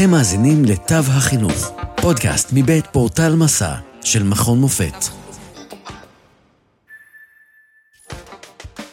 [0.00, 1.72] אתם מאזינים לתו החינוך,
[2.02, 4.94] פודקאסט מבית פורטל מסע של מכון מופת.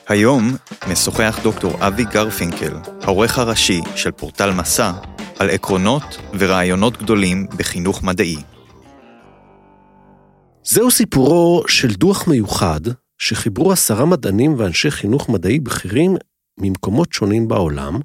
[0.08, 0.56] היום
[0.92, 4.92] משוחח דוקטור אבי גרפינקל, העורך הראשי של פורטל מסע,
[5.40, 8.38] על עקרונות ורעיונות גדולים בחינוך מדעי.
[10.64, 12.82] זהו סיפורו של דוח מיוחד
[13.18, 16.16] שחיברו עשרה מדענים ואנשי חינוך מדעי בכירים
[16.60, 18.00] ממקומות שונים בעולם,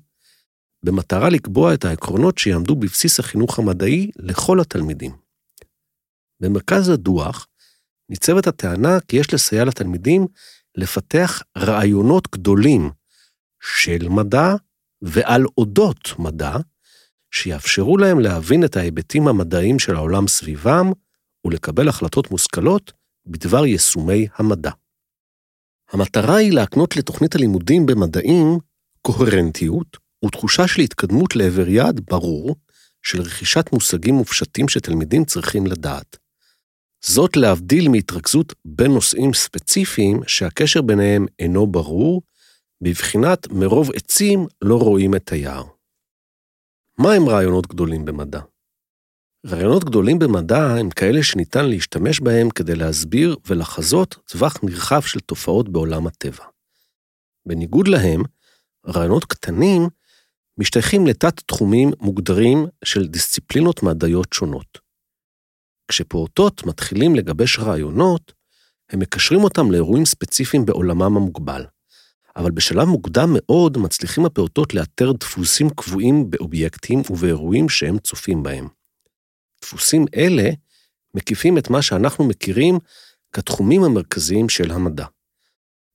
[0.85, 5.13] במטרה לקבוע את העקרונות שיעמדו בבסיס החינוך המדעי לכל התלמידים.
[6.41, 7.47] במרכז הדוח
[8.09, 10.27] ניצבת הטענה כי יש לסייע לתלמידים
[10.75, 12.91] לפתח רעיונות גדולים
[13.63, 14.55] של מדע
[15.03, 16.57] ועל אודות מדע,
[17.31, 20.93] שיאפשרו להם להבין את ההיבטים המדעיים של העולם סביבם
[21.47, 22.93] ולקבל החלטות מושכלות
[23.27, 24.71] בדבר יישומי המדע.
[25.93, 28.59] המטרה היא להקנות לתוכנית הלימודים במדעים
[29.03, 32.57] קוהרנטיות ותחושה של התקדמות לעבר יעד ברור
[33.03, 36.17] של רכישת מושגים מופשטים שתלמידים צריכים לדעת.
[37.05, 42.23] זאת להבדיל מהתרכזות בין נושאים ספציפיים שהקשר ביניהם אינו ברור,
[42.81, 45.65] בבחינת מרוב עצים לא רואים את היער.
[46.99, 48.41] מה הם רעיונות גדולים במדע?
[49.47, 55.69] רעיונות גדולים במדע הם כאלה שניתן להשתמש בהם כדי להסביר ולחזות טווח נרחב של תופעות
[55.69, 56.45] בעולם הטבע.
[57.47, 58.23] בניגוד להם,
[58.87, 59.89] רעיונות קטנים
[60.59, 64.79] משתייכים לתת-תחומים מוגדרים של דיסציפלינות מדעיות שונות.
[65.89, 68.33] כשפעוטות מתחילים לגבש רעיונות,
[68.91, 71.65] הם מקשרים אותם לאירועים ספציפיים בעולמם המוגבל.
[72.37, 78.69] אבל בשלב מוקדם מאוד מצליחים הפעוטות לאתר דפוסים קבועים באובייקטים ובאירועים שהם צופים בהם.
[79.63, 80.51] דפוסים אלה
[81.15, 82.79] מקיפים את מה שאנחנו מכירים
[83.33, 85.07] כתחומים המרכזיים של המדע.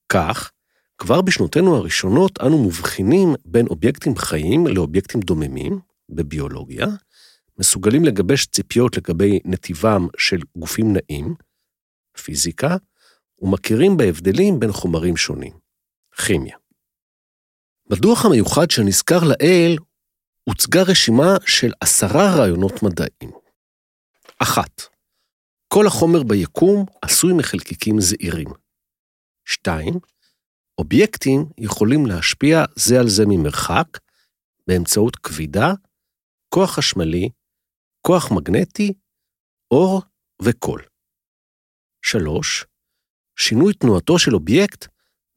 [0.09, 0.52] כך,
[0.97, 6.85] כבר בשנותינו הראשונות אנו מבחינים בין אובייקטים חיים לאובייקטים דוממים, בביולוגיה,
[7.59, 11.35] מסוגלים לגבש ציפיות לגבי נתיבם של גופים נעים,
[12.17, 12.77] פיזיקה,
[13.39, 15.53] ומכירים בהבדלים בין חומרים שונים,
[16.25, 16.57] כימיה.
[17.89, 19.77] בדוח המיוחד שנזכר לעיל,
[20.43, 23.31] הוצגה רשימה של עשרה רעיונות מדעיים.
[24.39, 24.81] אחת,
[25.67, 28.47] כל החומר ביקום עשוי מחלקיקים זעירים.
[29.45, 29.93] שתיים,
[30.77, 33.88] אובייקטים יכולים להשפיע זה על זה ממרחק
[34.67, 35.67] באמצעות כבידה,
[36.49, 37.30] כוח חשמלי,
[38.02, 38.93] כוח מגנטי,
[39.71, 40.02] אור
[40.42, 40.86] וקול.
[42.05, 42.66] 3.
[43.39, 44.87] שינוי תנועתו של אובייקט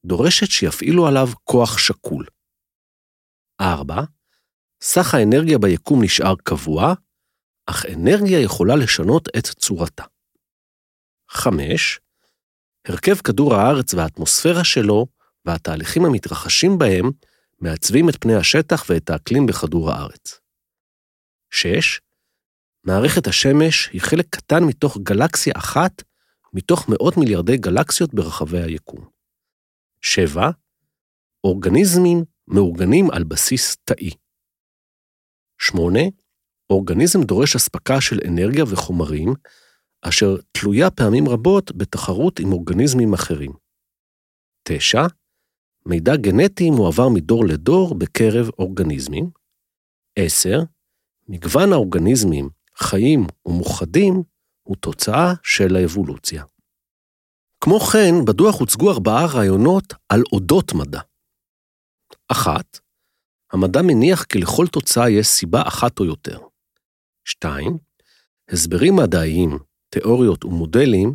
[0.05, 2.27] דורשת שיפעילו עליו כוח שקול.
[3.61, 3.95] 4.
[4.83, 6.95] סך האנרגיה ביקום נשאר קבוע,
[7.67, 10.05] אך אנרגיה יכולה לשנות את צורתה.
[11.31, 12.01] 5.
[12.87, 15.07] הרכב כדור הארץ והאטמוספירה שלו
[15.45, 17.11] והתהליכים המתרחשים בהם
[17.61, 20.41] מעצבים את פני השטח ואת האקלים בכדור הארץ.
[21.51, 22.01] 6.
[22.85, 26.03] מערכת השמש היא חלק קטן מתוך גלקסיה אחת
[26.53, 29.09] מתוך מאות מיליארדי גלקסיות ברחבי היקום.
[30.01, 30.51] 7.
[31.45, 34.11] אורגניזמים מאורגנים על בסיס תאי.
[35.59, 36.01] 8.
[36.71, 39.35] אורגניזם דורש אספקה של אנרגיה וחומרים,
[40.03, 43.53] אשר תלויה פעמים רבות בתחרות עם אורגניזמים אחרים.
[44.63, 45.07] 9.
[45.87, 49.31] מידע גנטי מועבר מדור לדור בקרב אורגניזמים.
[50.17, 50.63] 10.
[51.29, 54.23] מגוון האורגניזמים, חיים ומוחדים,
[54.63, 56.45] הוא תוצאה של האבולוציה.
[57.61, 61.01] כמו כן, בדוח הוצגו ארבעה רעיונות על אודות מדע.
[62.29, 62.79] אחת,
[63.53, 66.39] המדע מניח כי לכל תוצאה יש סיבה אחת או יותר.
[67.25, 67.79] שתיים,
[68.49, 69.59] הסברים מדעיים,
[69.89, 71.13] תיאוריות ומודלים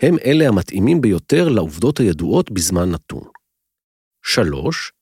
[0.00, 3.24] הם אלה המתאימים ביותר לעובדות הידועות בזמן נתון.
[4.26, 4.92] שלוש,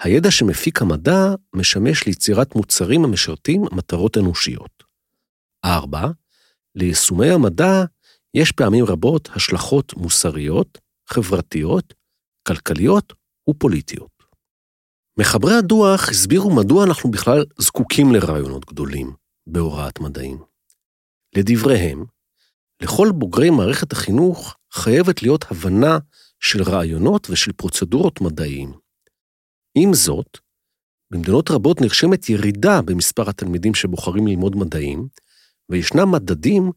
[0.00, 4.82] הידע שמפיק המדע משמש ליצירת מוצרים המשרתים מטרות אנושיות.
[5.64, 6.06] ארבע,
[6.74, 7.84] ליישומי המדע
[8.34, 11.94] יש פעמים רבות השלכות מוסריות, חברתיות,
[12.48, 13.12] כלכליות
[13.50, 14.22] ופוליטיות.
[15.18, 19.12] מחברי הדוח הסבירו מדוע אנחנו בכלל זקוקים לרעיונות גדולים
[19.46, 20.42] בהוראת מדעים.
[21.36, 22.04] לדבריהם,
[22.82, 25.98] לכל בוגרי מערכת החינוך חייבת להיות הבנה
[26.44, 28.72] של רעיונות ושל פרוצדורות מדעיים.
[29.74, 30.38] עם זאת,
[31.10, 35.08] במדינות רבות נרשמת ירידה במספר התלמידים שבוחרים ללמוד מדעים,
[35.68, 36.70] וישנם מדדים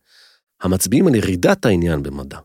[0.61, 2.39] המצביעים על ירידת העניין במדע.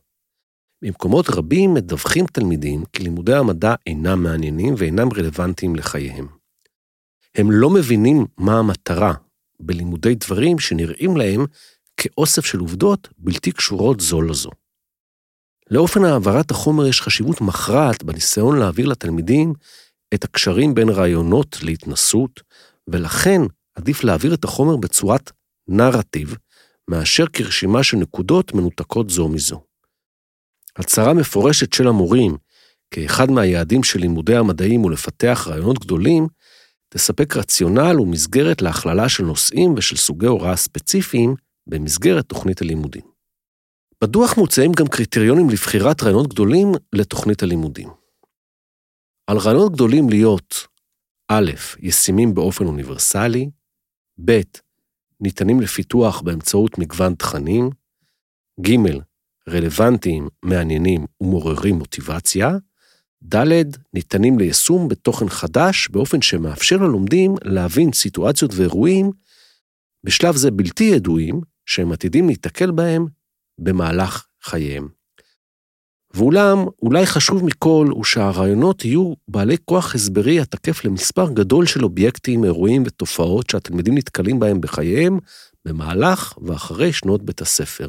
[0.83, 6.27] במקומות רבים מדווחים תלמידים כי לימודי המדע אינם מעניינים ואינם רלוונטיים לחייהם.
[7.35, 9.15] הם לא מבינים מה המטרה
[9.61, 11.47] בלימודי דברים שנראים להם
[11.97, 14.51] כאוסף של עובדות בלתי קשורות זו לזו.
[15.71, 19.53] לאופן העברת החומר יש חשיבות מכרעת בניסיון להעביר לתלמידים
[20.15, 22.41] את הקשרים בין רעיונות להתנסות,
[22.89, 23.41] ולכן
[23.75, 25.31] עדיף להעביר את החומר בצורת
[25.69, 26.37] נרטיב,
[26.91, 29.63] מאשר כרשימה של נקודות מנותקות זו מזו.
[30.77, 32.37] הצהרה מפורשת של המורים,
[32.91, 36.27] כאחד מהיעדים של לימודי המדעים הוא לפתח רעיונות גדולים,
[36.89, 41.35] תספק רציונל ומסגרת להכללה של נושאים ושל סוגי הוראה ספציפיים
[41.67, 43.20] במסגרת תוכנית הלימודים.
[44.05, 47.89] בדוח מוצעים גם קריטריונים לבחירת רעיונות גדולים לתוכנית הלימודים.
[49.27, 50.55] על רעיונות גדולים להיות
[51.29, 53.51] א', ישימים באופן אוניברסלי,
[54.25, 54.41] ב',
[55.21, 57.71] ניתנים לפיתוח באמצעות מגוון תכנים,
[58.61, 58.77] ג',
[59.49, 62.51] רלוונטיים, מעניינים ומעוררים מוטיבציה,
[63.35, 63.63] ד',
[63.95, 69.11] ניתנים ליישום בתוכן חדש באופן שמאפשר ללומדים להבין סיטואציות ואירועים
[70.05, 73.07] בשלב זה בלתי ידועים, שהם עתידים להיתקל בהם
[73.61, 74.89] במהלך חייהם.
[76.15, 82.45] ואולם, אולי חשוב מכל הוא שהרעיונות יהיו בעלי כוח הסברי התקף למספר גדול של אובייקטים,
[82.45, 85.19] אירועים ותופעות שהתלמידים נתקלים בהם בחייהם
[85.65, 87.87] במהלך ואחרי שנות בית הספר.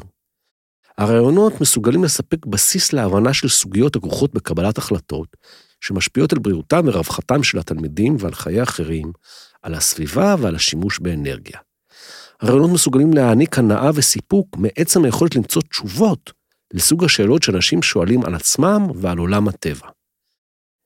[0.98, 5.36] הרעיונות מסוגלים לספק בסיס להבנה של סוגיות הכרוכות בקבלת החלטות,
[5.80, 9.12] שמשפיעות על בריאותם ורווחתם של התלמידים ועל חיי אחרים,
[9.62, 11.58] על הסביבה ועל השימוש באנרגיה.
[12.42, 16.32] הרעיונות מסוגלים להעניק הנאה וסיפוק מעצם היכולת למצוא תשובות
[16.74, 19.88] לסוג השאלות שאנשים שואלים על עצמם ועל עולם הטבע.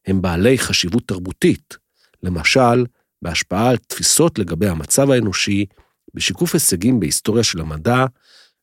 [0.06, 1.76] הם בעלי חשיבות תרבותית,
[2.22, 2.84] למשל,
[3.22, 5.66] בהשפעה על תפיסות לגבי המצב האנושי,
[6.14, 8.04] בשיקוף הישגים בהיסטוריה של המדע,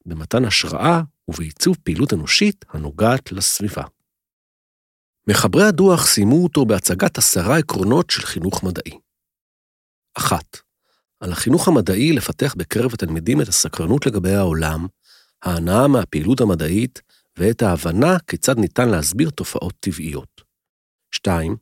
[0.05, 3.83] במתן השראה ובעיצוב פעילות אנושית הנוגעת לסביבה.
[5.27, 8.99] מחברי הדוח סיימו אותו בהצגת עשרה עקרונות של חינוך מדעי.
[10.17, 10.57] אחת,
[11.23, 14.87] על החינוך המדעי לפתח בקרב התלמידים את הסקרנות לגבי העולם,
[15.43, 17.01] ההנאה מהפעילות המדעית
[17.37, 20.41] ואת ההבנה כיצד ניתן להסביר תופעות טבעיות.
[21.11, 21.55] 2.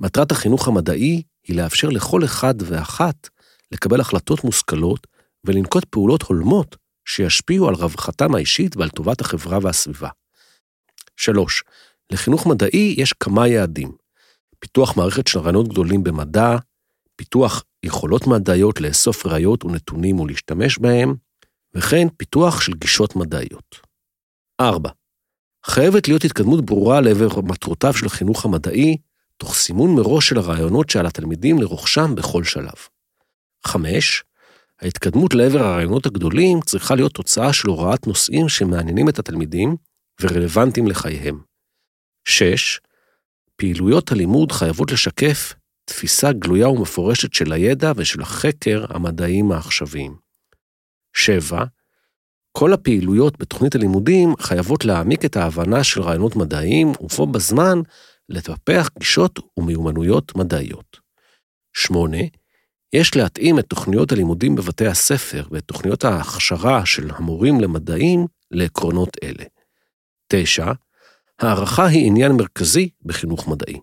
[0.00, 3.28] מטרת החינוך המדעי היא לאפשר לכל אחד ואחת
[3.70, 5.06] לקבל החלטות מושכלות
[5.44, 10.08] ולנקוט פעולות הולמות שישפיעו על רווחתם האישית ועל טובת החברה והסביבה.
[11.16, 11.62] 3.
[12.10, 13.92] לחינוך מדעי יש כמה יעדים.
[14.58, 16.56] פיתוח מערכת של רעיונות גדולים במדע,
[17.16, 21.14] פיתוח יכולות מדעיות לאסוף ראיות ונתונים ולהשתמש בהם,
[21.74, 23.80] וכן פיתוח של גישות מדעיות.
[24.60, 24.90] 4.
[25.66, 28.96] חייבת להיות התקדמות ברורה לעבר מטרותיו של החינוך המדעי,
[29.36, 32.74] תוך סימון מראש של הרעיונות שעל התלמידים לרוכשם בכל שלב.
[33.66, 34.24] 5.
[34.80, 39.76] ההתקדמות לעבר הרעיונות הגדולים צריכה להיות תוצאה של הוראת נושאים שמעניינים את התלמידים
[40.20, 41.40] ורלוונטיים לחייהם.
[42.24, 42.80] 6.
[43.56, 45.54] פעילויות הלימוד חייבות לשקף
[45.92, 50.16] תפיסה גלויה ומפורשת של הידע ושל החקר המדעיים העכשוויים.
[51.16, 51.64] 7.
[52.52, 57.78] כל הפעילויות בתוכנית הלימודים חייבות להעמיק את ההבנה של רעיונות מדעיים, ובו בזמן
[58.28, 61.00] לטפח גישות ומיומנויות מדעיות.
[61.72, 62.16] 8.
[62.92, 69.44] יש להתאים את תוכניות הלימודים בבתי הספר ואת תוכניות ההכשרה של המורים למדעים לעקרונות אלה.
[70.28, 70.72] 9.
[71.38, 73.80] הערכה היא עניין מרכזי בחינוך מדעי.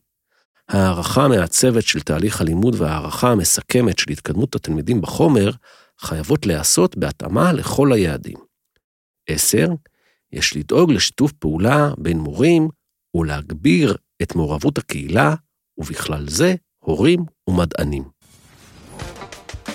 [0.69, 5.51] הערכה המעצבת של תהליך הלימוד והערכה המסכמת של התקדמות התלמידים בחומר
[5.99, 8.37] חייבות להיעשות בהתאמה לכל היעדים.
[9.29, 9.67] 10.
[10.31, 12.69] יש לדאוג לשיתוף פעולה בין מורים
[13.15, 15.35] ולהגביר את מעורבות הקהילה,
[15.77, 18.03] ובכלל זה הורים ומדענים.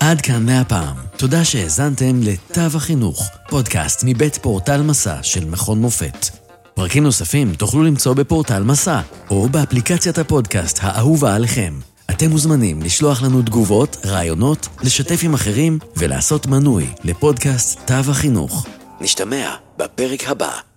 [0.00, 0.96] עד כאן מהפעם.
[1.16, 6.26] תודה שהאזנתם לתו החינוך, פודקאסט מבית פורטל מסע של מכון מופת.
[6.74, 11.74] פרקים נוספים תוכלו למצוא בפורטל מסע, או באפליקציית הפודקאסט האהובה עליכם.
[12.10, 18.66] אתם מוזמנים לשלוח לנו תגובות, רעיונות, לשתף עם אחרים ולעשות מנוי לפודקאסט תו החינוך.
[19.00, 20.69] נשתמע בפרק הבא.